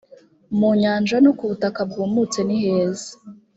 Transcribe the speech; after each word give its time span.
mu 0.57 0.69
nyanja 0.81 1.15
no 1.23 1.31
ku 1.37 1.43
butaka 1.49 1.81
bwumutse 1.89 2.39
niheza 2.47 3.09